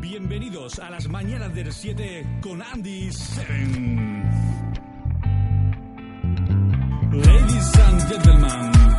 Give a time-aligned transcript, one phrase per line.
[0.00, 4.22] Bienvenidos a las mañanas del 7 con Andy Seven.
[7.12, 8.95] Ladies and gentlemen,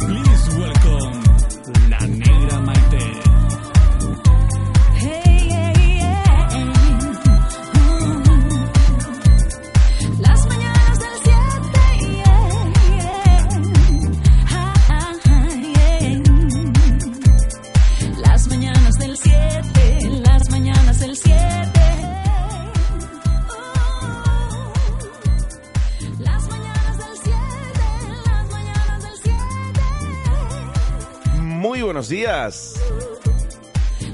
[31.98, 32.76] buenos días.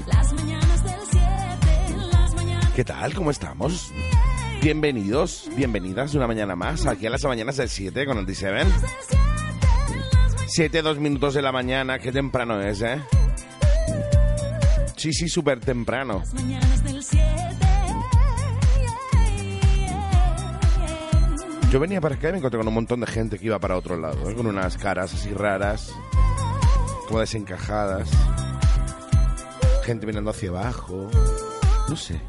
[0.06, 3.12] Las mañanas del 7, las mañanas ¿Qué tal?
[3.12, 3.92] ¿Cómo estamos?
[4.62, 10.44] Bienvenidos, bienvenidas una mañana más aquí a las mañanas del 7 con del 7, las
[10.46, 13.02] 7, 2 minutos de la mañana, qué temprano es, ¿eh?
[14.96, 16.22] Sí, sí, súper temprano.
[16.32, 17.24] mañanas del 7.
[21.70, 23.76] Yo venía para acá y me encontré con un montón de gente que iba para
[23.76, 24.34] otro lado, ¿eh?
[24.34, 25.92] con unas caras así raras,
[27.06, 28.10] como desencajadas.
[29.84, 31.08] Gente mirando hacia abajo.
[31.88, 32.20] No sé.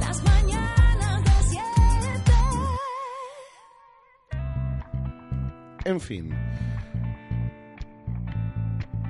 [0.00, 1.62] Las mañanas del 7.
[5.84, 6.34] En fin.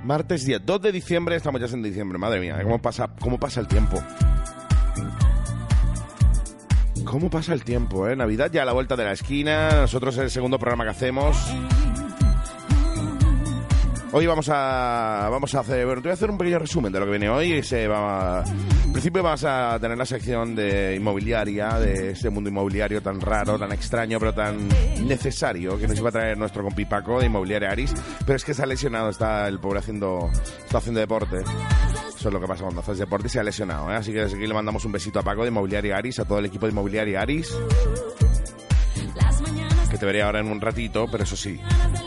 [0.04, 3.60] Martes día 2 de diciembre, estamos ya en diciembre, madre mía, cómo pasa, cómo pasa
[3.60, 4.02] el tiempo.
[7.04, 8.16] ¿Cómo pasa el tiempo, eh?
[8.16, 11.36] Navidad ya a la vuelta de la esquina, nosotros es el segundo programa que hacemos.
[14.10, 16.98] Hoy vamos a vamos a hacer, bueno, te voy a hacer un pequeño resumen de
[16.98, 17.62] lo que viene hoy.
[17.62, 18.42] Se va,
[18.84, 23.58] en principio vamos a tener la sección de inmobiliaria, de ese mundo inmobiliario tan raro,
[23.58, 24.66] tan extraño, pero tan
[25.06, 27.92] necesario que nos iba a traer nuestro compi Paco de Inmobiliaria Aris.
[28.24, 30.30] Pero es que ha lesionado, está el pobre haciendo,
[30.64, 31.36] está haciendo deporte.
[31.38, 33.96] Eso es lo que pasa cuando haces deporte y se ha lesionado, ¿eh?
[33.96, 36.38] Así que desde aquí le mandamos un besito a Paco de Inmobiliaria Aris, a todo
[36.38, 37.54] el equipo de Inmobiliaria Aris
[39.98, 41.60] te veré ahora en un ratito, pero eso sí,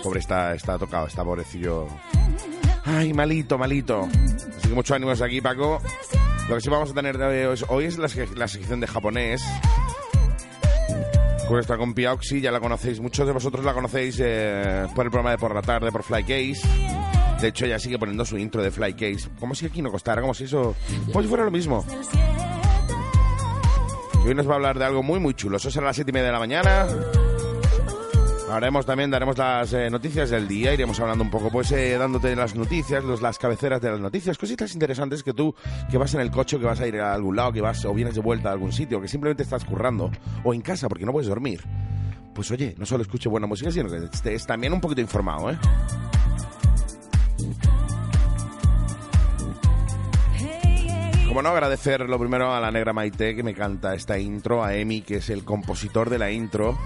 [0.04, 1.88] pobre está, está tocado, está pobrecillo.
[2.86, 4.08] Ay, malito, malito.
[4.58, 5.82] Así que muchos ánimos aquí, Paco.
[6.50, 9.44] Lo que sí vamos a tener hoy es, hoy es la, la sección de japonés.
[11.48, 15.12] Con nuestra compi Oxy, ya la conocéis, muchos de vosotros la conocéis eh, por el
[15.12, 16.62] programa de por la tarde, por Flycase.
[17.42, 19.30] De hecho, ella sigue poniendo su intro de Flycase.
[19.40, 20.76] Como si aquí no costara, como si eso...
[21.08, 21.86] Como si fuera lo mismo.
[21.88, 22.24] del 7.
[24.24, 25.58] Y hoy nos va a hablar de algo muy, muy chulo.
[25.58, 26.88] Eso será a las 7 y media de la mañana.
[28.52, 32.36] Haremos también, daremos las eh, noticias del día, iremos hablando un poco, pues eh, dándote
[32.36, 35.56] las noticias, los, las cabeceras de las noticias, cositas interesantes que tú,
[35.90, 37.94] que vas en el coche, que vas a ir a algún lado, que vas o
[37.94, 40.12] vienes de vuelta a algún sitio, que simplemente estás currando,
[40.44, 41.64] o en casa porque no puedes dormir.
[42.34, 45.58] Pues oye, no solo escuche buena música, sino que estés también un poquito informado, ¿eh?
[51.32, 54.76] Como no, agradecer lo primero a la negra Maite que me canta esta intro, a
[54.76, 56.78] Emi que es el compositor de la intro.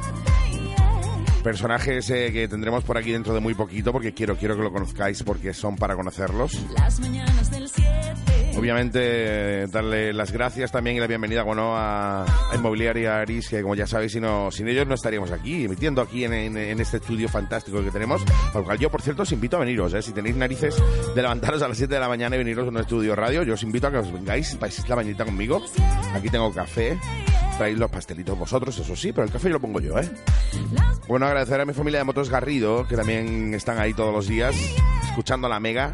[1.45, 4.71] Personajes eh, que tendremos por aquí dentro de muy poquito porque quiero, quiero que lo
[4.71, 6.59] conozcáis porque son para conocerlos.
[6.73, 8.57] Las mañanas del 7.
[8.57, 13.61] Obviamente, eh, darle las gracias también y la bienvenida bueno, a, a Inmobiliaria Aris, que
[13.61, 16.79] como ya sabéis, si no, sin ellos no estaríamos aquí, emitiendo aquí en, en- en
[16.79, 18.23] este estudio fantástico que tenemos.
[18.51, 19.93] Por lo cual yo, por cierto, os invito a veniros.
[19.93, 20.01] ¿eh?
[20.01, 20.75] Si tenéis narices
[21.13, 23.53] de levantaros a las 7 de la mañana y veniros a un estudio radio, yo
[23.53, 25.61] os invito a que os vengáis, paséis la mañanita conmigo.
[26.15, 26.97] Aquí tengo café,
[27.57, 30.09] traéis los pastelitos vosotros, eso sí, pero el café yo lo pongo yo, ¿eh?
[31.07, 34.55] Bueno, agradecer a mi familia de Motos Garrido, que también están ahí todos los días,
[35.07, 35.93] escuchando la mega.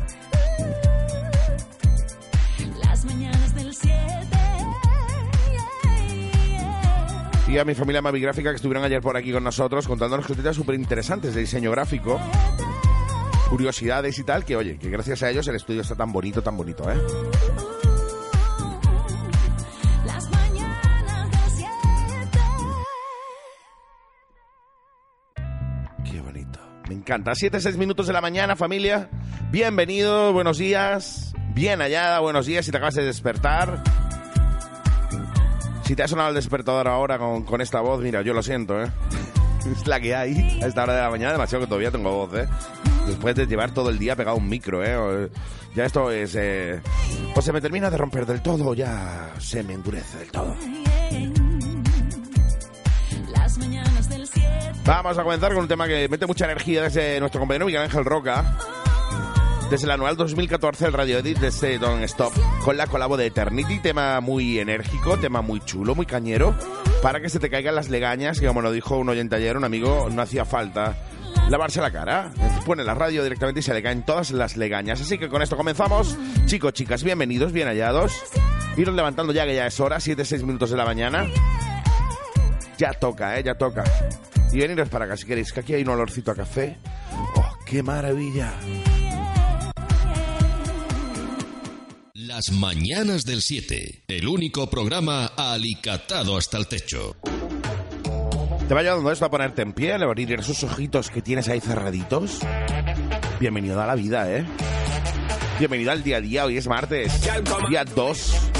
[2.83, 3.97] Las mañanas del 7.
[7.49, 10.75] Y a mi familia Mavigráfica que estuvieron ayer por aquí con nosotros contándonos cositas súper
[10.75, 12.19] interesantes de diseño gráfico,
[13.49, 16.55] curiosidades y tal, que oye, que gracias a ellos el estudio está tan bonito, tan
[16.55, 16.95] bonito, ¿eh?
[27.01, 27.33] Encanta.
[27.33, 29.09] 7, 6 minutos de la mañana, familia.
[29.51, 31.33] Bienvenido, buenos días.
[31.55, 33.83] Bien hallada, buenos días si te acabas de despertar.
[35.83, 38.81] Si te ha sonado el despertador ahora con, con esta voz, mira, yo lo siento,
[38.81, 38.89] ¿eh?
[39.71, 42.33] Es la que hay a esta hora de la mañana, demasiado que todavía tengo voz,
[42.35, 42.47] ¿eh?
[43.05, 45.29] después de llevar todo el día pegado un micro, ¿eh?
[45.75, 46.35] Ya esto es...
[46.35, 46.81] Eh,
[47.33, 50.55] pues se me termina de romper del todo, ya se me endurece del todo.
[54.85, 58.03] Vamos a comenzar con un tema que mete mucha energía desde nuestro compañero Miguel Ángel
[58.03, 58.57] Roca.
[59.69, 62.33] Desde el anual 2014, el Radio Edit de este Don't Stop,
[62.65, 66.53] con la colabo de Eternity, tema muy enérgico, tema muy chulo, muy cañero,
[67.01, 69.63] para que se te caigan las legañas, que como lo dijo un oyente ayer, un
[69.63, 70.97] amigo, no hacía falta
[71.49, 72.31] lavarse la cara.
[72.65, 74.99] Pone la radio directamente y se le caen todas las legañas.
[74.99, 76.17] Así que con esto comenzamos.
[76.47, 78.23] Chicos, chicas, bienvenidos, bien hallados.
[78.77, 81.27] Iros levantando ya que ya es hora, 7-6 minutos de la mañana.
[82.77, 83.43] Ya toca, ¿eh?
[83.43, 83.83] Ya toca.
[84.53, 86.77] Y veniros para acá si queréis, que aquí hay un olorcito a café.
[87.35, 88.53] ¡Oh, qué maravilla!
[92.13, 97.15] Las mañanas del 7, el único programa alicatado hasta el techo.
[98.67, 101.59] ¿Te va ayudando esto a ponerte en pie, a abrir esos ojitos que tienes ahí
[101.59, 102.39] cerraditos?
[103.39, 104.45] Bienvenido a la vida, ¿eh?
[105.59, 107.21] Bienvenido al día a día, hoy es martes,
[107.69, 108.50] día 2.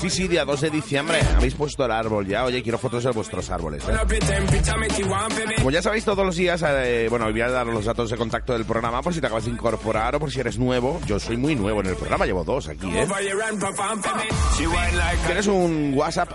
[0.00, 1.18] Sí, sí, día 2 de diciembre.
[1.36, 2.44] Habéis puesto el árbol ya.
[2.44, 3.92] Oye, quiero fotos de vuestros árboles, ¿eh?
[5.56, 8.52] Como ya sabéis, todos los días, eh, bueno, voy a dar los datos de contacto
[8.52, 11.00] del programa por si te acabas de incorporar o por si eres nuevo.
[11.06, 13.06] Yo soy muy nuevo en el programa, llevo dos aquí, ¿eh?
[15.26, 16.30] Tienes un WhatsApp,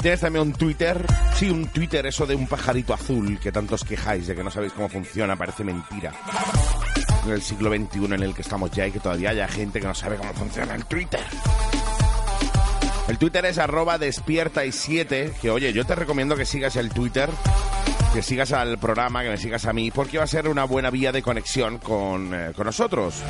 [0.00, 1.04] Tienes también un Twitter,
[1.34, 4.72] sí, un Twitter, eso de un pajarito azul que tantos quejáis de que no sabéis
[4.72, 6.12] cómo funciona, parece mentira.
[7.26, 9.86] En el siglo XXI en el que estamos ya y que todavía haya gente que
[9.86, 11.20] no sabe cómo funciona el Twitter.
[13.08, 16.90] El Twitter es arroba despierta y 7, que oye, yo te recomiendo que sigas el
[16.90, 17.28] Twitter,
[18.14, 20.90] que sigas al programa, que me sigas a mí, porque va a ser una buena
[20.90, 23.22] vía de conexión con, eh, con nosotros.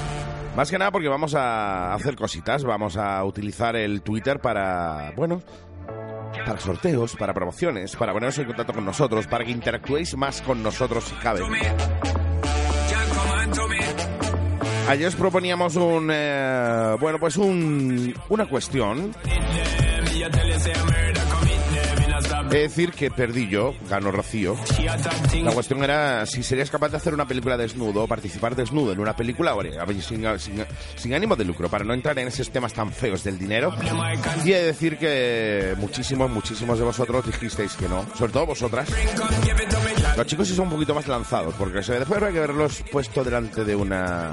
[0.57, 5.41] Más que nada porque vamos a hacer cositas, vamos a utilizar el Twitter para, bueno,
[6.49, 10.63] para sorteos, para promociones, para poneros en contacto con nosotros, para que interactuéis más con
[10.63, 11.43] nosotros si cabe.
[14.89, 19.13] Ayer os proponíamos un, eh, bueno, pues un, una cuestión.
[22.51, 24.57] Es decir, que perdí yo, ganó Rocío.
[25.43, 29.01] La cuestión era si serías capaz de hacer una película desnudo, o participar desnudo en
[29.01, 29.55] una película,
[30.01, 30.65] sin, sin-
[30.97, 33.75] sin ánimo de lucro, para no entrar en esos temas tan feos del dinero.
[34.45, 38.89] Y he de decir que muchísimos, muchísimos de vosotros dijisteis que no, sobre todo vosotras.
[40.17, 43.23] Los chicos sí son un poquito más lanzados, porque se- después hay que verlos puesto
[43.23, 44.33] delante de una,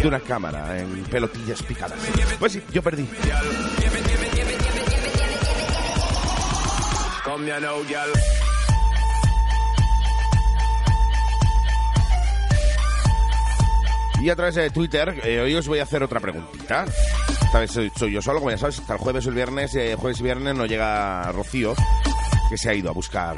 [0.00, 1.98] de una cámara, en pelotillas picadas.
[2.38, 3.08] Pues sí, yo perdí.
[14.20, 16.86] Y a través de Twitter, eh, hoy os voy a hacer otra preguntita.
[17.42, 19.74] Esta vez soy, soy yo solo, como ya sabes, hasta el jueves o el viernes,
[19.74, 21.74] eh, jueves y viernes no llega Rocío,
[22.48, 23.36] que se ha ido a buscar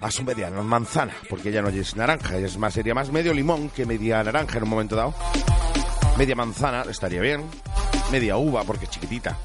[0.00, 3.70] a su media manzana, porque ella no es naranja, es más, sería más medio limón
[3.70, 5.14] que media naranja en un momento dado.
[6.16, 7.44] Media manzana estaría bien,
[8.10, 9.36] media uva porque es chiquitita.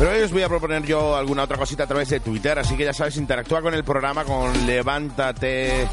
[0.00, 2.74] Pero hoy os voy a proponer yo alguna otra cosita a través de Twitter, así
[2.74, 5.86] que ya sabes, interactúa con el programa con Levántate.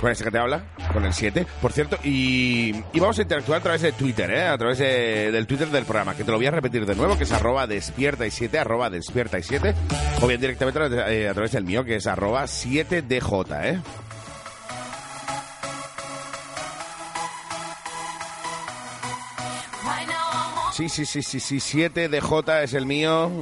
[0.00, 0.62] Con este que te habla,
[0.94, 4.46] con el 7, por cierto, y, vamos a interactuar a través de Twitter, ¿eh?
[4.46, 7.18] a través de- del Twitter del programa, que te lo voy a repetir de nuevo,
[7.18, 9.74] que es arroba despierta y 7, arroba despierta y 7,
[10.22, 13.80] o bien directamente a eh, a través del mío, que es arroba 7DJ, ¿eh?
[20.78, 23.32] Sí, sí, sí, sí, sí, 7DJ es el mío,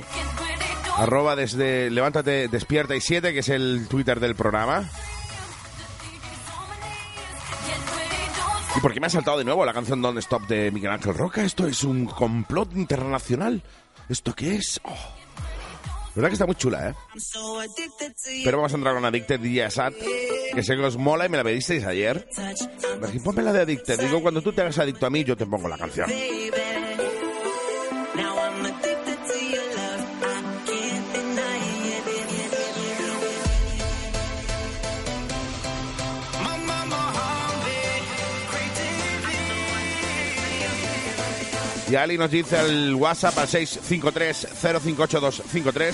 [0.97, 4.89] arroba desde, levántate, despierta y 7, que es el Twitter del programa.
[8.75, 11.13] ¿Y por qué me ha saltado de nuevo la canción Don't Stop de Miguel Ángel
[11.13, 11.45] Roca?
[11.45, 13.63] Esto es un complot internacional.
[14.09, 14.81] ¿Esto qué es?
[14.85, 14.89] Oh.
[14.91, 14.95] La
[16.15, 16.95] verdad que está muy chula, ¿eh?
[18.45, 19.93] Pero vamos a entrar con Addicted y Asad,
[20.55, 22.27] que sé que os mola y me la pedisteis ayer.
[22.99, 24.01] Me dije, ponme la de Addicted.
[24.01, 26.11] Digo, cuando tú te hagas adicto a mí, yo te pongo la canción.
[41.89, 45.93] Y Ali nos dice el WhatsApp al 653-058253.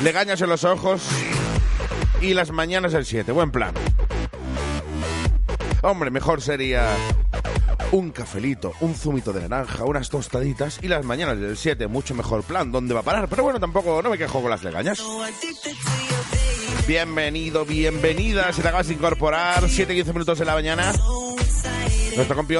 [0.00, 1.02] Legañas en los ojos
[2.22, 3.30] y las mañanas del 7.
[3.32, 3.74] Buen plan.
[5.82, 6.94] Hombre, mejor sería
[7.92, 11.86] un cafelito, un zumito de naranja, unas tostaditas y las mañanas del 7.
[11.86, 12.72] Mucho mejor plan.
[12.72, 13.28] ¿Dónde va a parar?
[13.28, 15.02] Pero bueno, tampoco no me quejo con las legañas.
[16.86, 18.50] Bienvenido, bienvenida.
[18.52, 20.94] Si te acabas de incorporar, 7 15 minutos de la mañana.
[22.16, 22.54] Nuestro compi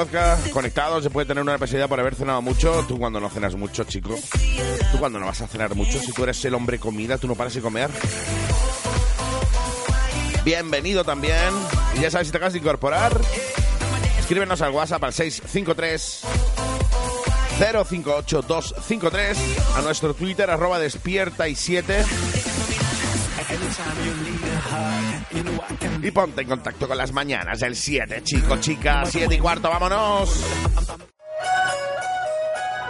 [0.52, 2.84] conectado, se puede tener una pesadilla por haber cenado mucho.
[2.86, 4.16] Tú cuando no cenas mucho, chico.
[4.92, 5.98] Tú cuando no vas a cenar mucho.
[5.98, 7.90] Si tú eres el hombre comida, tú no paras de comer.
[10.44, 11.50] Bienvenido también.
[11.96, 13.20] Y ya sabes, si te acabas de incorporar,
[14.18, 16.20] escríbenos al WhatsApp al 653
[17.58, 19.38] 058 253
[19.76, 22.04] a nuestro Twitter arroba despierta y 7
[26.02, 30.44] y ponte en contacto con las mañanas del 7, chicos, chicas, 7 y cuarto, vámonos.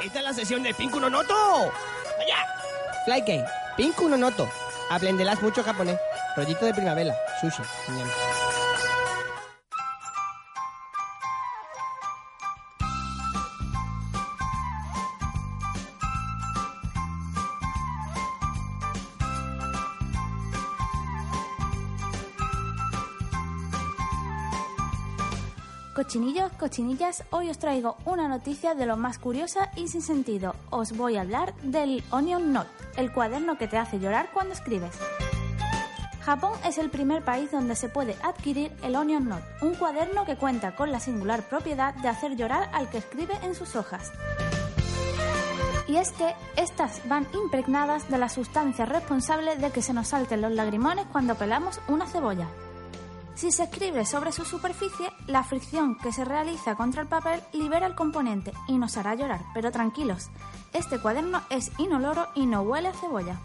[0.05, 1.35] Esta es la sesión de Pinku no Noto.
[2.19, 2.37] ¡Vaya!
[3.05, 3.47] Flycake,
[3.77, 4.49] Pinku no Noto.
[4.91, 5.99] Aprenderás mucho japonés.
[6.37, 7.15] Rollito de primavera.
[7.41, 7.63] Sushi.
[26.11, 30.57] Cochinillos, cochinillas, hoy os traigo una noticia de lo más curiosa y sin sentido.
[30.71, 34.91] Os voy a hablar del Onion Note, el cuaderno que te hace llorar cuando escribes.
[36.25, 40.35] Japón es el primer país donde se puede adquirir el Onion Note, un cuaderno que
[40.35, 44.11] cuenta con la singular propiedad de hacer llorar al que escribe en sus hojas.
[45.87, 50.41] Y es que estas van impregnadas de la sustancia responsable de que se nos salten
[50.41, 52.49] los lagrimones cuando pelamos una cebolla.
[53.41, 57.87] Si se escribe sobre su superficie, la fricción que se realiza contra el papel libera
[57.87, 60.29] el componente y nos hará llorar, pero tranquilos,
[60.75, 63.41] este cuaderno es inoloro y no huele a cebolla.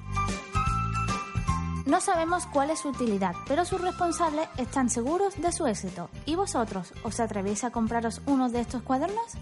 [1.85, 6.09] No sabemos cuál es su utilidad, pero sus responsables están seguros de su éxito.
[6.25, 9.37] ¿Y vosotros, os atrevéis a compraros uno de estos cuadernos?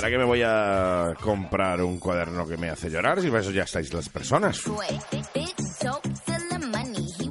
[0.00, 3.50] ¿Para qué me voy a comprar un cuaderno que me hace llorar si para eso
[3.50, 4.62] ya estáis las personas?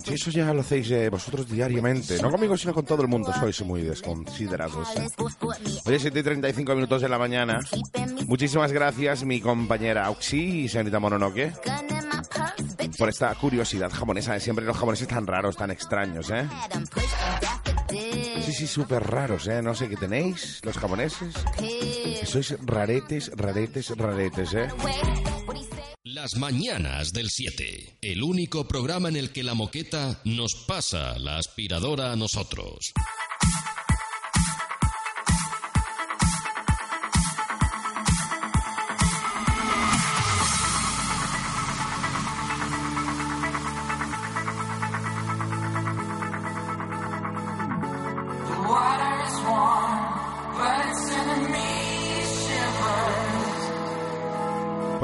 [0.06, 3.34] Si eso ya lo hacéis eh, vosotros diariamente, no conmigo sino con todo el mundo,
[3.34, 4.88] sois muy desconsiderados.
[5.86, 7.60] Oye, 7 y 35 minutos de la mañana.
[8.28, 11.52] Muchísimas gracias, mi compañera Auxi y señorita Mononoke,
[13.00, 14.64] por esta curiosidad japonesa siempre.
[14.64, 16.48] Los japoneses tan raros, tan extraños, ¿eh?
[18.60, 19.62] Sí, súper raros, ¿eh?
[19.62, 21.34] No sé qué tenéis, los japoneses.
[22.26, 24.68] Sois raretes, raretes, raretes, ¿eh?
[26.04, 28.00] Las mañanas del 7.
[28.02, 32.92] El único programa en el que la moqueta nos pasa la aspiradora a nosotros.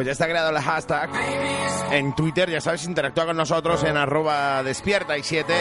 [0.05, 1.09] Ya está creado el hashtag
[1.91, 5.51] en Twitter, ya sabes, interactúa con nosotros en arroba despierta y 7.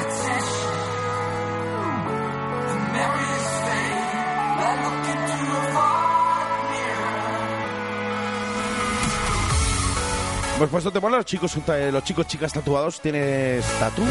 [10.58, 14.04] Pues puesto te mola los chicos, los chicos chicas tatuados, ¿tienes tatus?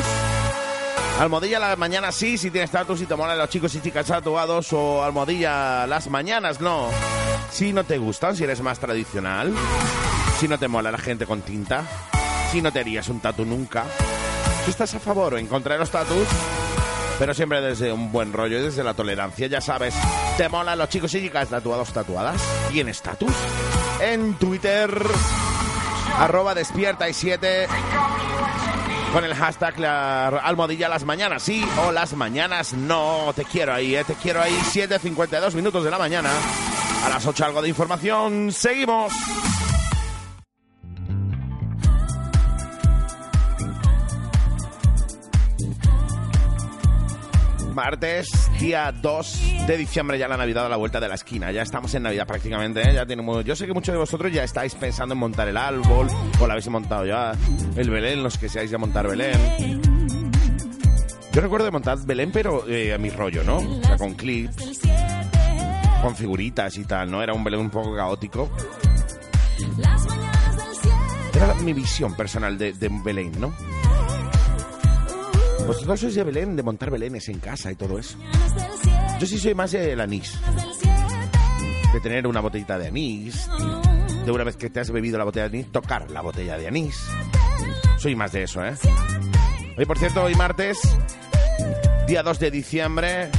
[1.20, 4.74] Almohadilla las mañanas sí, si tienes tatus y te molan los chicos y chicas tatuados
[4.74, 6.90] o almohadilla las mañanas no.
[7.52, 9.54] Si no te gustan, si eres más tradicional,
[10.44, 11.86] si no te mola la gente con tinta,
[12.52, 13.86] si no te harías un tatu nunca.
[14.66, 16.28] Si estás a favor o en contra de los tatus,
[17.18, 19.96] pero siempre desde un buen rollo y desde la tolerancia, ya sabes.
[20.36, 22.42] ¿Te molan los chicos y chicas tatuados tatuadas?
[22.70, 23.32] ¿Tienes tatus?
[24.02, 24.94] En Twitter,
[26.18, 27.68] arroba despierta y 7
[29.14, 33.32] con el hashtag la almohadilla las mañanas sí o las mañanas no.
[33.34, 34.60] Te quiero ahí, eh, te quiero ahí.
[34.74, 36.32] 7.52 minutos de la mañana.
[37.06, 38.52] A las 8 algo de información.
[38.52, 39.14] Seguimos.
[47.84, 51.52] Martes, día 2 de diciembre, ya la Navidad a la vuelta de la esquina.
[51.52, 52.94] Ya estamos en Navidad prácticamente, ¿eh?
[52.94, 53.44] ya tenemos...
[53.44, 56.08] Yo sé que muchos de vosotros ya estáis pensando en montar el árbol,
[56.40, 57.34] o lo habéis montado ya,
[57.76, 59.82] el Belén, los que seáis ya montar Belén.
[61.34, 63.58] Yo recuerdo de montar Belén, pero eh, a mi rollo, ¿no?
[63.58, 64.80] O sea, con clips,
[66.02, 67.22] con figuritas y tal, ¿no?
[67.22, 68.50] Era un Belén un poco caótico.
[69.78, 70.98] Las mañanas del 7.
[71.34, 73.54] Era mi visión personal de, de Belén, ¿no?
[75.68, 78.18] Vosotros sois de Belén, de montar Belenes en casa y todo eso.
[78.18, 78.30] del
[78.82, 78.98] 7.
[79.20, 80.94] Yo sí soy más del anís, Del 7.
[81.94, 83.48] de tener una botellita de anís,
[84.26, 86.68] de una vez que te has bebido la botella de anís, tocar la botella de
[86.68, 87.00] anís.
[87.98, 88.74] Soy más de eso, ¿eh?
[89.78, 90.80] Hoy, por cierto, hoy martes,
[92.08, 93.30] día 2 de diciembre,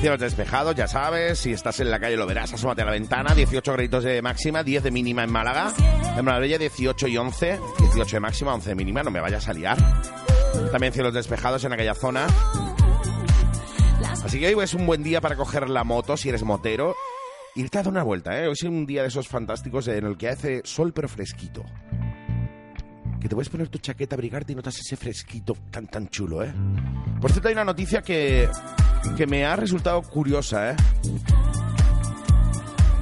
[0.00, 3.34] cielos despejados, ya sabes, si estás en la calle lo verás, asómate a la ventana,
[3.34, 5.72] 18 graditos de máxima, 10 de mínima en Málaga,
[6.16, 9.52] en Marbella 18 y 11, 18 de máxima, 11 de mínima, no me vayas a
[9.52, 9.76] liar.
[10.70, 12.26] También cielos despejados en aquella zona.
[14.24, 16.94] Así que hoy es un buen día para coger la moto si eres motero.
[17.54, 18.46] Irte a dar una vuelta, ¿eh?
[18.46, 21.64] Hoy es un día de esos fantásticos en el que hace sol pero fresquito.
[23.20, 26.52] Que te puedes poner tu chaqueta, abrigarte y notas ese fresquito tan tan chulo, ¿eh?
[27.20, 28.48] Por cierto, hay una noticia que,
[29.16, 30.76] que me ha resultado curiosa, ¿eh?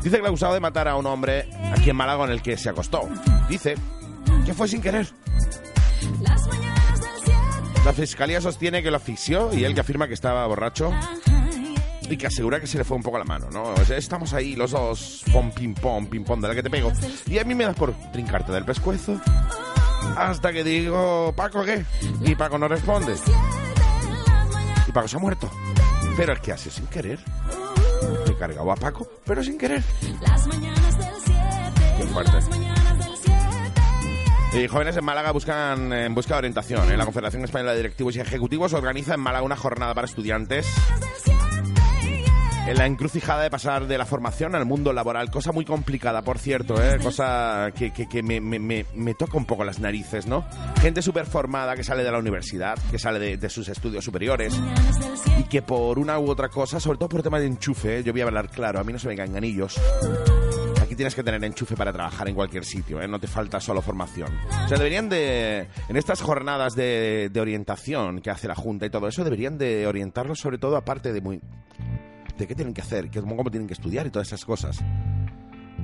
[0.02, 2.42] Dice que le ha acusado de matar a un hombre aquí en Málaga en el
[2.42, 3.08] que se acostó.
[3.48, 3.74] Dice
[4.44, 5.08] que fue sin querer.
[6.22, 7.38] Las mañanas del 7.
[7.84, 10.92] La fiscalía sostiene que lo asfixió y él que afirma que estaba borracho
[12.08, 13.74] y que asegura que se le fue un poco la mano, ¿no?
[13.74, 16.92] Estamos ahí los dos, pom, pim, pom, pim, pom, de la que te pego.
[17.26, 19.20] Y a mí me das por trincarte del pescuezo
[20.16, 21.84] hasta que digo, Paco, ¿qué?
[22.20, 23.14] Y Paco no responde.
[24.86, 25.50] Y Paco se ha muerto.
[26.16, 27.18] Pero es que hace sin querer.
[28.26, 29.82] He cargado a Paco, pero sin querer.
[30.22, 31.94] Las mañanas del 7.
[31.98, 32.32] Qué fuerte.
[32.32, 33.16] Las mañanas del
[34.50, 34.64] 7.
[34.64, 36.90] Y jóvenes en Málaga buscan en busca de orientación.
[36.90, 36.96] ¿eh?
[36.96, 40.66] La Confederación Española de Directivos y Ejecutivos organiza en Málaga una jornada para estudiantes
[42.66, 45.30] en la encrucijada de pasar de la formación al mundo laboral.
[45.30, 46.98] Cosa muy complicada, por cierto, ¿eh?
[47.00, 50.44] cosa que, que- que me, me- me- me toca un poco las narices, ¿no?
[50.80, 54.58] Gente súper formada que sale de la universidad, que sale de, de sus estudios superiores
[54.58, 55.40] Mañanas del 7.
[55.40, 58.02] y que por una u otra cosa, sobre todo por tema de enchufe, ¿eh?
[58.02, 59.80] yo voy a hablar claro, a mí no se me caen ganillos.
[60.82, 63.06] Aquí tienes que tener enchufe para trabajar en cualquier sitio, ¿eh?
[63.08, 64.28] no te falta solo formación.
[64.64, 68.90] O sea, deberían de, en estas jornadas de, de orientación que hace la Junta y
[68.90, 71.40] todo eso, deberían de orientarlos sobre todo aparte de muy...
[72.46, 74.78] qué tienen que hacer, que, cómo tienen que estudiar y todas esas cosas.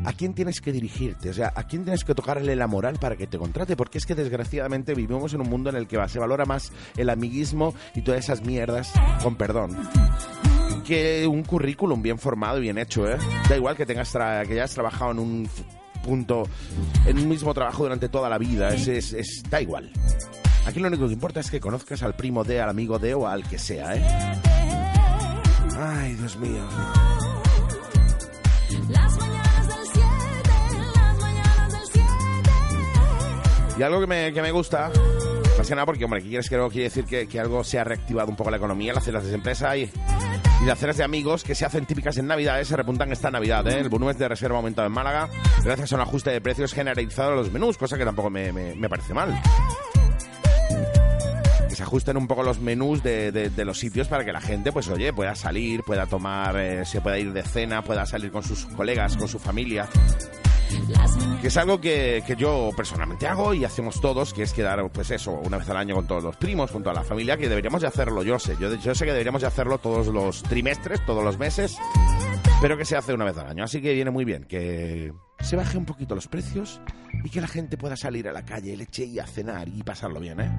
[0.05, 1.31] ¿A quién tienes que dirigirte?
[1.31, 3.77] O sea, ¿a quién tienes que tocarle la moral para que te contrate?
[3.77, 7.09] Porque es que desgraciadamente vivimos en un mundo en el que se valora más el
[7.09, 9.77] amiguismo y todas esas mierdas, con perdón,
[10.85, 13.17] que un currículum bien formado y bien hecho, ¿eh?
[13.49, 15.49] Da igual que tengas tra- que hayas trabajado en un
[16.03, 16.49] punto,
[17.07, 19.93] en un mismo trabajo durante toda la vida, es- es- da igual.
[20.67, 23.29] Aquí lo único que importa es que conozcas al primo de, al amigo de o
[23.29, 24.03] al que sea, ¿eh?
[25.79, 26.63] Ay, Dios mío.
[28.89, 30.09] Las mañanas del 7.
[30.95, 32.11] Las mañanas del 7.
[33.79, 34.91] Y algo que me, que me gusta,
[35.59, 37.79] más que nada porque, hombre, ¿qué quieres que no quiere decir que, que algo se
[37.79, 39.91] ha reactivado un poco la economía, las cenas de empresa y,
[40.63, 43.67] y las cenas de amigos que se hacen típicas en Navidades se repuntan esta Navidad,
[43.69, 43.81] ¿eh?
[43.81, 45.29] El volumen de reserva ha aumentado en Málaga
[45.65, 48.75] gracias a un ajuste de precios generalizado a los menús, cosa que tampoco me, me-
[48.75, 49.41] me parece mal.
[51.83, 54.89] Ajusten un poco los menús de, de- de los sitios para que la gente, pues
[54.89, 58.67] oye, pueda salir, pueda tomar, eh, se pueda ir de cena, pueda salir con sus
[58.67, 59.89] colegas, con su familia.
[61.43, 65.11] Que es algo que, que yo personalmente hago y hacemos todos, que es quedar, pues
[65.11, 67.83] eso, una vez al año con todos los primos, con toda la familia, que deberíamos
[67.83, 71.23] de hacerlo, yo sé, yo, yo sé que deberíamos de hacerlo todos los trimestres, todos
[71.23, 71.77] los meses,
[72.63, 75.57] pero que se hace una vez al año, así que viene muy bien que se
[75.57, 76.81] baje un poquito los precios
[77.23, 80.21] y que la gente pueda salir a la calle, leche y a cenar y pasarlo
[80.21, 80.51] bien, ¿eh?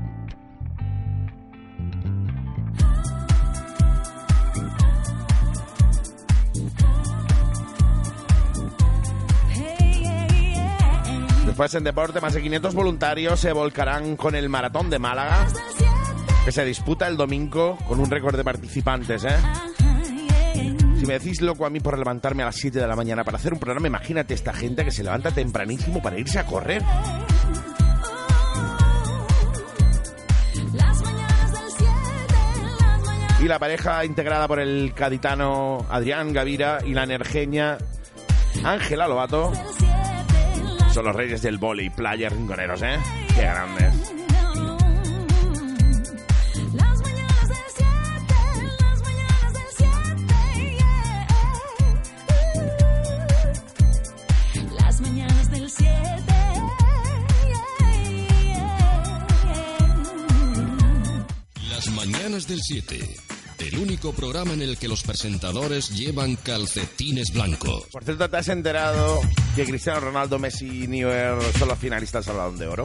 [11.54, 15.46] Después en deporte, más de 500 voluntarios se volcarán con el maratón de Málaga,
[16.44, 19.38] que se disputa el domingo con un récord de participantes, ¿eh?
[20.98, 23.38] Si me decís loco a mí por levantarme a las 7 de la mañana para
[23.38, 26.82] hacer un programa, imagínate esta gente que se levanta tempranísimo para irse a correr.
[30.74, 31.92] Las mañanas del 7.
[32.80, 37.78] Las mañanas Y la pareja integrada por el caditano Adrián Gavira y la energeña
[38.64, 39.93] Ángela Lobato del 7.
[40.94, 43.00] Son los reyes del vóley, playa rinconeros, ¿eh?
[43.34, 44.14] Qué grandes.
[61.70, 63.33] Las mañanas del 7.
[63.58, 63.60] Las mañanas del 7.
[63.60, 63.60] Las mañanas del 7.
[63.60, 63.76] Mañanas del 7.
[63.76, 67.86] El único programa en el que los presentadores llevan calcetines blancos.
[67.92, 69.22] Por cierto, ¿te has enterado
[69.56, 72.84] que Cristiano Ronaldo, Messi y Neuer son los finalistas al Balón de Oro?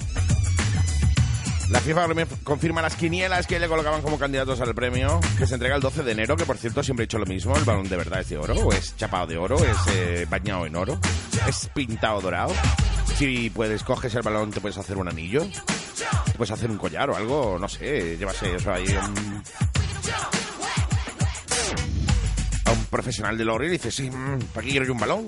[1.71, 2.07] La FIFA
[2.45, 6.03] confirma las quinielas que le colocaban como candidatos al premio, que se entrega el 12
[6.03, 8.31] de enero, que por cierto siempre he dicho lo mismo, el balón de verdad es
[8.31, 10.99] de oro, es chapado de oro, es eh, bañado en oro,
[11.47, 12.55] es pintado dorado.
[13.19, 15.47] Si puedes, coges el balón, te puedes hacer un anillo,
[16.25, 18.87] te puedes hacer un collar o algo, no sé, llevas eso ahí
[22.91, 25.27] profesional del oro y dices, sí, mm, ¿para qué quiero yo un balón?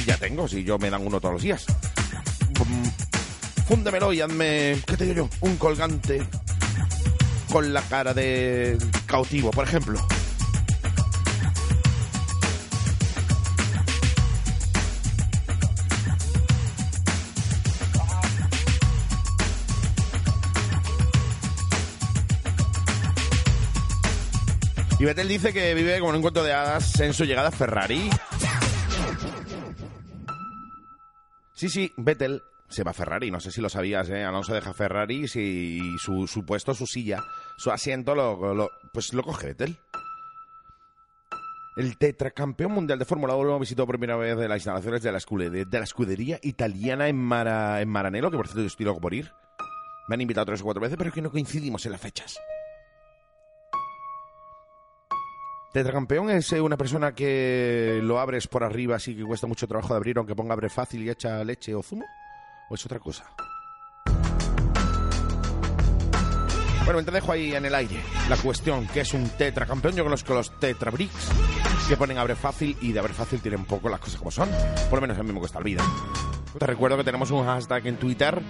[0.00, 1.66] Y ya tengo, si yo me dan uno todos los días.
[2.66, 2.88] Mm,
[3.66, 5.28] Fúndemelo y hazme, ¿qué te digo yo?
[5.40, 6.26] Un colgante
[7.52, 10.00] con la cara de cautivo, por ejemplo.
[24.98, 28.10] Y Vettel dice que vive como un cuento de hadas en su llegada a Ferrari.
[31.54, 33.30] Sí, sí, Vettel se va a Ferrari.
[33.30, 34.24] No sé si lo sabías, ¿eh?
[34.24, 37.22] Alonso deja Ferrari y su, su puesto, su silla,
[37.56, 39.76] su asiento, lo, pues lo coge Vettel.
[41.76, 45.64] El tetracampeón mundial de Fórmula 1 visitó por primera vez las instalaciones de la, escude-
[45.64, 49.30] de la escudería italiana en, Mara- Maranello, que por cierto yo estoy loco por ir.
[50.08, 52.36] Me han invitado tres o cuatro veces, pero es que no coincidimos en las fechas.
[55.72, 59.92] Tetracampeón es eh, una persona que lo abres por arriba, así que cuesta mucho trabajo
[59.92, 62.06] de abrir, aunque ponga abre fácil y echa leche o zumo.
[62.70, 63.24] ¿O es otra cosa?
[66.84, 68.00] Bueno, te dejo ahí en el aire
[68.30, 69.94] la cuestión, que es un tetracampeón.
[69.94, 71.28] Yo conozco los tetrabricks,
[71.86, 74.48] que ponen abre fácil y de abre fácil tienen poco las cosas como son.
[74.88, 75.82] Por lo menos a mí me cuesta el vida.
[76.58, 78.40] Te recuerdo que tenemos un hashtag en Twitter.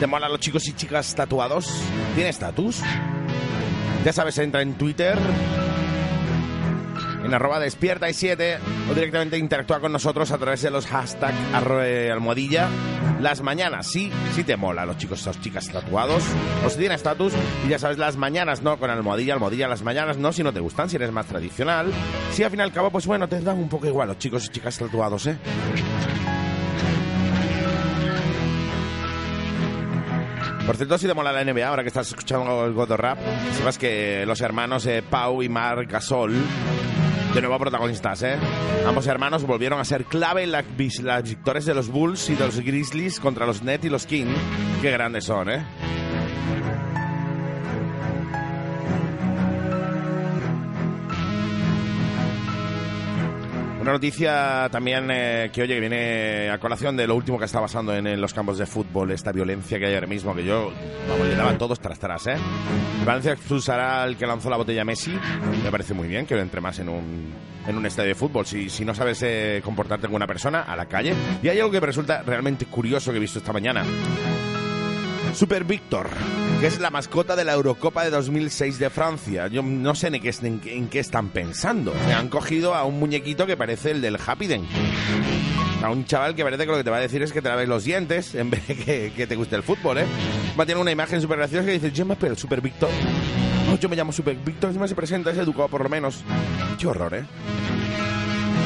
[0.00, 1.68] ¿Te mola los chicos y chicas tatuados?
[2.14, 2.80] ¿Tiene estatus?
[4.06, 5.18] Ya sabes, entra en Twitter,
[7.26, 8.58] en arroba despierta y 7
[8.90, 11.36] o directamente interactúa con nosotros a través de los hashtags
[11.82, 12.68] eh, almohadilla
[13.20, 13.88] las mañanas.
[13.88, 16.22] Sí, sí te mola los chicos, las chicas tatuados
[16.64, 17.32] o si tiene estatus
[17.66, 20.60] y ya sabes, las mañanas no con almohadilla, almohadilla las mañanas no si no te
[20.60, 21.92] gustan, si eres más tradicional.
[22.32, 24.46] Si al fin y al cabo, pues bueno, te dan un poco igual los chicos
[24.46, 25.36] y chicas tatuados, ¿eh?
[30.66, 33.18] Por cierto, si te mola la NBA, ahora que estás escuchando el God of Rap,
[33.52, 36.34] sepas que los hermanos eh, Pau y Marc Gasol,
[37.36, 38.38] de nuevo protagonistas, ¿eh?
[38.86, 40.64] Ambos hermanos volvieron a ser clave en la
[41.02, 44.34] las victorias de los Bulls y de los Grizzlies contra los Nets y los Kings.
[44.80, 45.62] Qué grandes son, ¿eh?
[53.86, 57.60] Una noticia también eh, que, oye, que viene a colación de lo último que está
[57.60, 60.72] pasando en, en los campos de fútbol, esta violencia que hay ahora mismo, que yo,
[61.08, 62.34] vamos, le daban todos tras tras, ¿eh?
[63.04, 65.16] Valencia expulsará al que lanzó la botella Messi.
[65.62, 67.32] Me parece muy bien que entre más en un,
[67.64, 68.44] en un estadio de fútbol.
[68.44, 71.14] Si, si no sabes eh, comportarte como una persona, a la calle.
[71.40, 73.84] Y hay algo que me resulta realmente curioso que he visto esta mañana.
[75.36, 76.08] Super Víctor,
[76.60, 79.48] que es la mascota de la Eurocopa de 2006 de Francia.
[79.48, 81.92] Yo no sé en qué, en en qué están pensando.
[82.06, 84.66] Me han cogido a un muñequito que parece el del Happy Den.
[85.82, 87.50] A un chaval que parece que lo que te va a decir es que te
[87.50, 90.06] laves los dientes en vez de que, te guste el fútbol, ¿eh?
[90.58, 92.88] Va a tener una imagen súper graciosa que dice, yo me Super Víctor.
[93.70, 96.24] Oh, yo me llamo Super Víctor, encima se presenta, es educado por lo menos.
[96.78, 97.26] Qué horror, ¿eh?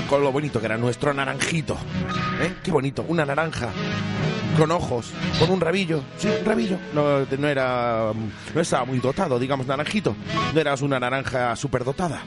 [0.09, 1.76] Con lo bonito que era nuestro naranjito.
[2.40, 2.54] ¿Eh?
[2.62, 3.70] Qué bonito, una naranja
[4.56, 6.78] con ojos, con un rabillo, sí, un rabillo.
[6.92, 8.12] No, no era,
[8.54, 10.14] no estaba muy dotado, digamos, naranjito.
[10.54, 12.22] No eras una naranja superdotada.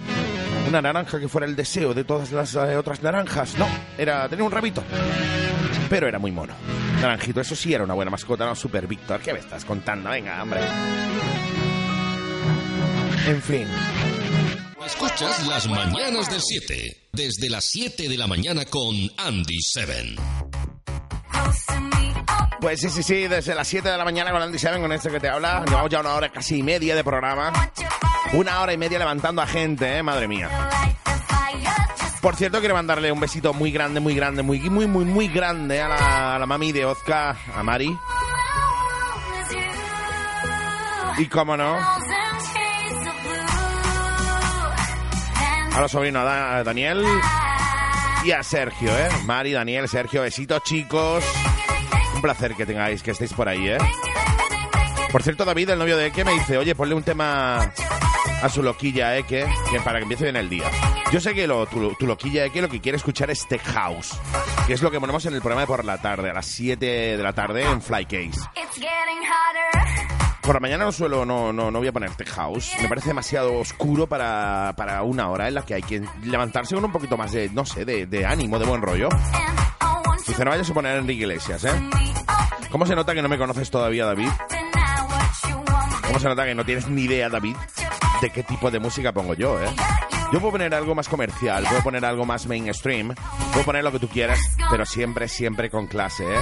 [0.68, 3.58] Una naranja que fuera el deseo de todas las eh, otras naranjas.
[3.58, 4.84] No, era tener un rabito.
[5.90, 6.54] Pero era muy mono.
[7.02, 8.56] Naranjito, eso sí era una buena mascota, ¿no?
[8.56, 10.10] Super Víctor, ¿qué me estás contando?
[10.10, 10.62] Venga, hombre.
[13.28, 13.68] En fin.
[14.86, 17.08] Escuchas las mañanas del 7.
[17.14, 20.16] Desde las 7 de la mañana con Andy Seven.
[22.64, 25.12] Pues sí, sí, sí, desde las 7 de la mañana con Andy Seven, con este
[25.12, 25.66] que te habla.
[25.68, 27.52] Llevamos ya una hora casi y media de programa.
[28.32, 30.02] Una hora y media levantando a gente, ¿eh?
[30.02, 30.50] Madre mía.
[32.22, 35.82] Por cierto, quiero mandarle un besito muy grande, muy grande, muy, muy, muy, muy grande
[35.82, 37.94] a la, mami de Ozka, a Mari.
[41.18, 41.78] Y cómo no,
[45.76, 47.04] a los sobrinos a Daniel
[48.24, 49.10] y a Sergio, ¿eh?
[49.26, 51.26] Mari, Daniel, Sergio, besitos, chicos.
[52.24, 53.78] Placer que tengáis, que estéis por ahí, ¿eh?
[55.12, 57.74] Por cierto, David, el novio de Eke, me dice, oye, ponle un tema
[58.42, 60.64] a su loquilla Eke, que para que empiece bien el día.
[61.12, 64.18] Yo sé que lo, tu, tu loquilla Eke lo que quiere escuchar es Tech House,
[64.66, 66.86] que es lo que ponemos en el programa de por la tarde, a las 7
[67.18, 68.40] de la tarde en Flycase.
[68.56, 70.40] It's getting hotter.
[70.42, 72.72] Por la mañana no suelo, no, no, no voy a ponerte house.
[72.82, 76.86] Me parece demasiado oscuro para, para una hora en la que hay que levantarse con
[76.86, 79.10] un poquito más de, no sé, de, de ánimo, de buen rollo.
[80.34, 81.90] Dice, no vayas a poner Enrique Iglesias, ¿eh?
[82.72, 84.30] ¿Cómo se nota que no me conoces todavía, David?
[86.08, 87.56] ¿Cómo se nota que no tienes ni idea, David,
[88.20, 89.70] de qué tipo de música pongo yo, eh?
[90.32, 93.14] Yo puedo poner algo más comercial, puedo poner algo más mainstream,
[93.52, 94.40] puedo poner lo que tú quieras,
[94.72, 96.42] pero siempre, siempre con clase, ¿eh?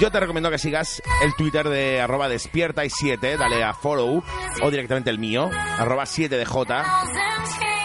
[0.00, 4.20] Yo te recomiendo que sigas el Twitter de arroba despierta y 7, dale a follow,
[4.62, 6.84] o directamente el mío, arroba 7 de J,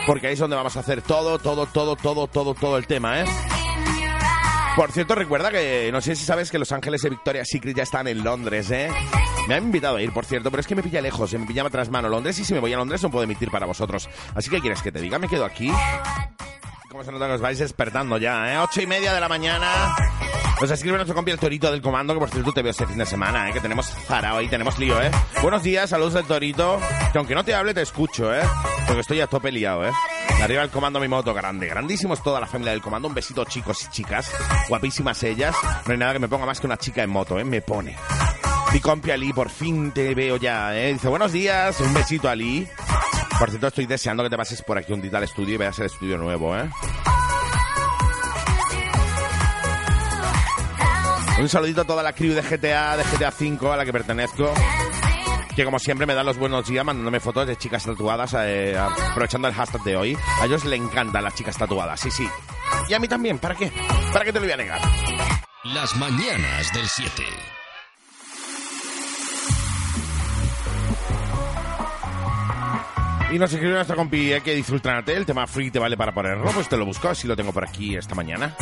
[0.07, 3.21] porque ahí es donde vamos a hacer todo, todo, todo, todo, todo, todo el tema,
[3.21, 3.25] ¿eh?
[4.75, 7.83] Por cierto, recuerda que no sé si sabes que Los Ángeles de Victoria's Secret ya
[7.83, 8.89] están en Londres, ¿eh?
[9.47, 11.69] Me han invitado a ir, por cierto, pero es que me pilla lejos, me pillaba
[11.69, 14.07] tras mano Londres y si me voy a Londres no puedo emitir para vosotros.
[14.35, 15.71] Así que quieres que te diga, me quedo aquí.
[16.89, 18.57] Como se nota que os vais despertando ya, ¿eh?
[18.57, 19.95] Ocho y media de la mañana.
[20.59, 22.97] Nos escribe nuestro compi el Torito del Comando, que por cierto te veo este fin
[22.97, 23.53] de semana, ¿eh?
[23.53, 25.09] Que tenemos zarao ahí, tenemos lío, ¿eh?
[25.41, 26.79] Buenos días, saludos del Torito.
[27.11, 28.41] Que aunque no te hable, te escucho, ¿eh?
[28.85, 29.91] Porque estoy a tope liado, ¿eh?
[30.43, 31.67] Arriba el comando, mi moto grande.
[31.67, 33.07] Grandísimos toda la familia del comando.
[33.07, 34.31] Un besito, chicos y chicas.
[34.67, 35.55] Guapísimas ellas.
[35.85, 37.45] No hay nada que me ponga más que una chica en moto, ¿eh?
[37.45, 37.95] Me pone.
[38.71, 40.93] Mi compi Ali, por fin te veo ya, ¿eh?
[40.93, 41.79] Dice, buenos días.
[41.79, 42.67] Un besito, Ali.
[43.39, 45.79] Por cierto, estoy deseando que te pases por aquí un día al estudio y veas
[45.79, 46.69] el estudio nuevo, ¿eh?
[51.39, 54.53] Un saludito a toda la crew de GTA, de GTA V, a la que pertenezco.
[55.55, 59.47] Que como siempre me dan los buenos días mandándome fotos de chicas tatuadas, eh, aprovechando
[59.47, 60.17] el hashtag de hoy.
[60.41, 62.27] A ellos les encantan las chicas tatuadas, sí, sí.
[62.87, 63.71] Y a mí también, ¿para qué?
[64.13, 64.81] ¿Para qué te lo voy a negar?
[65.63, 67.58] Las mañanas del 7.
[73.31, 76.11] Y nos escribe nuestra compi eh, que dice Ultranate, el tema free te vale para
[76.11, 78.55] ponerlo, pues te lo busco, así lo tengo por aquí esta mañana.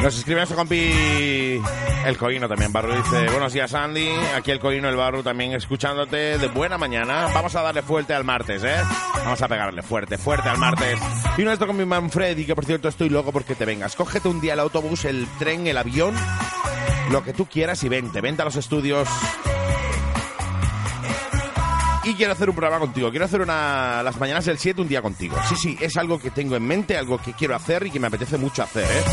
[0.00, 1.60] Nos escribe nuestro compi
[2.06, 6.38] el Coino también, Barro dice, buenos días Andy, aquí el Coino, el Barro también escuchándote
[6.38, 7.28] de buena mañana.
[7.34, 8.80] Vamos a darle fuerte al martes, ¿eh?
[9.16, 10.98] Vamos a pegarle fuerte, fuerte al martes.
[11.36, 13.96] Y nuestro compi Manfredi, que por cierto estoy loco porque te vengas.
[13.96, 16.14] Cógete un día el autobús, el tren, el avión,
[17.10, 19.08] lo que tú quieras y vente, vente a los estudios.
[22.04, 25.02] Y quiero hacer un programa contigo, quiero hacer una las mañanas del 7 un día
[25.02, 25.36] contigo.
[25.48, 28.06] Sí, sí, es algo que tengo en mente, algo que quiero hacer y que me
[28.06, 29.04] apetece mucho hacer, ¿eh?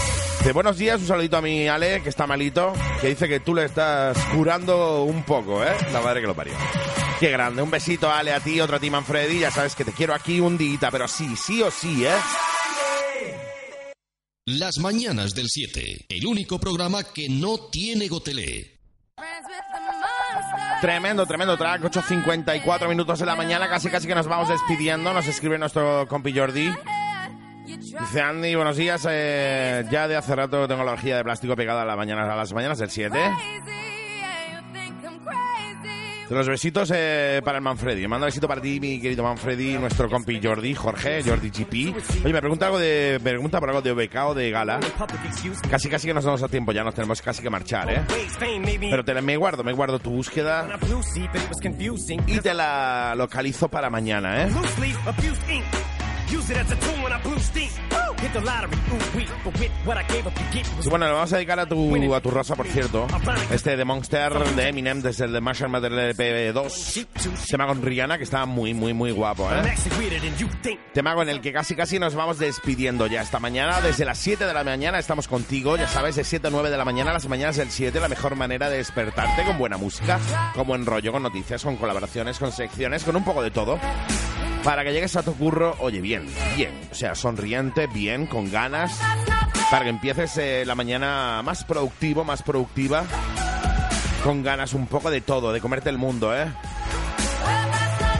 [0.46, 3.54] De buenos días, un saludito a mi Ale, que está malito, que dice que tú
[3.54, 5.76] le estás curando un poco, ¿eh?
[5.92, 6.54] La madre que lo parió.
[7.20, 9.92] Qué grande, un besito Ale a ti, otro a ti Manfredi, ya sabes que te
[9.92, 12.16] quiero aquí un día, pero sí, sí o sí, ¿eh?
[14.48, 16.06] Las mañanas del 7.
[16.08, 18.80] El único programa que no tiene gotelé.
[20.80, 25.28] Tremendo, tremendo track, 8.54 minutos de la mañana, casi casi que nos vamos despidiendo, nos
[25.28, 26.72] escribe nuestro compi Jordi.
[27.66, 31.82] Dice Andy, buenos días, eh, ya de hace rato tengo la orgía de plástico pegada
[31.82, 33.20] a, a las mañanas del 7.
[36.30, 38.06] Los besitos eh, para el Manfredi.
[38.08, 41.96] Manda un besito para ti, mi querido Manfredi, nuestro compi Jordi, Jorge, Jordi GP.
[42.26, 44.80] Oye, me pregunta algo de, me pregunta por algo de OBK o de Gala.
[45.70, 48.02] Casi casi que nos damos a tiempo, ya nos tenemos casi que marchar, ¿eh?
[48.92, 50.68] Pero te me guardo, me guardo tu búsqueda
[52.28, 54.50] y te la localizo para mañana, ¿eh?
[56.30, 57.70] Use it as a tool when I blew steam.
[58.20, 60.90] Hit the lottery, ooh wee, but with what I gave up to get was Y
[60.90, 63.06] bueno, le vamos a dedicar a tu, a tu rosa, por cierto.
[63.52, 67.48] Este de Monster de Eminem desde el de Marshall Mathers LP2.
[67.48, 69.76] Tema con Rihanna que está muy, muy, muy guapo, ¿eh?
[70.94, 73.80] Tema con el que casi casi nos vamos despidiendo ya esta mañana.
[73.82, 76.78] Desde las 7 de la mañana estamos contigo, ya sabes, de 7 a 9 de
[76.78, 80.20] la mañana, las mañanas del 7, la mejor manera de despertarte con buena música,
[80.56, 83.80] con buen rollo, con noticias, con colaboraciones, con secciones, con un poco de todo.
[84.64, 86.72] Para que llegues a tu curro, oye, bien, bien.
[86.92, 89.00] O sea, sonriente, bien, con ganas.
[89.72, 93.06] Para que empieces eh, la mañana más productivo, más productiva.
[94.24, 96.48] Con ganas un poco de todo, de comerte el mundo, ¿eh?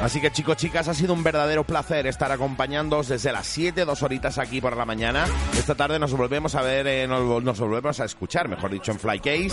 [0.02, 4.04] Así que chicos, chicas, ha sido un verdadero placer estar acompañándoos desde las 7, dos
[4.04, 5.26] horitas aquí por la mañana.
[5.58, 9.50] Esta tarde nos volvemos a ver, nos, volvemos a escuchar, mejor dicho, en Flycase.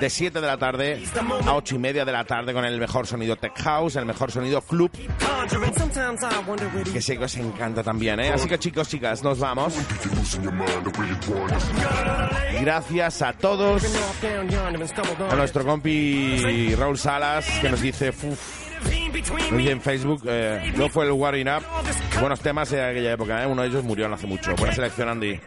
[0.00, 1.02] De 7 de la tarde
[1.46, 4.32] a 8 y media de la tarde con el mejor sonido Tech House, el mejor
[4.32, 4.90] sonido Club,
[6.92, 8.32] que sé que os encanta también, ¿eh?
[8.32, 9.74] Así que chicos, chicas, nos vamos.
[12.60, 13.82] Gracias a todos.
[15.30, 21.04] A nuestro compi Raúl Salas, que nos dice, "Uf, dice en Facebook, eh, no fue
[21.04, 21.62] el Warring Up.
[22.20, 23.46] Buenos temas de aquella época, ¿eh?
[23.46, 24.54] Uno de ellos murió no hace mucho.
[24.56, 25.40] Buena selección, Andy.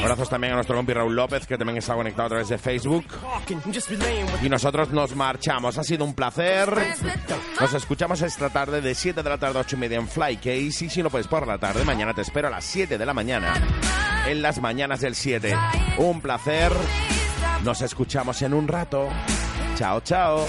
[0.00, 3.04] Abrazos también a nuestro compi Raúl López, que también está conectado a través de Facebook.
[4.42, 5.78] Y nosotros nos marchamos.
[5.78, 6.72] Ha sido un placer.
[7.60, 10.84] Nos escuchamos esta tarde de 7 de la tarde a 8 y media en Flycase.
[10.84, 13.14] Y si no puedes por la tarde, mañana te espero a las 7 de la
[13.14, 13.54] mañana.
[14.26, 15.56] En las mañanas del 7.
[15.98, 16.72] Un placer.
[17.62, 19.08] Nos escuchamos en un rato.
[19.76, 20.46] Chao, chao.